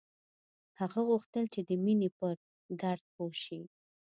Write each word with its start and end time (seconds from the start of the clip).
هغه 0.79 0.99
غوښتل 1.09 1.45
چې 1.53 1.61
د 1.67 1.69
مینې 1.83 2.09
پر 2.17 2.35
درد 2.81 3.03
پوه 3.15 3.33
شي 3.43 3.61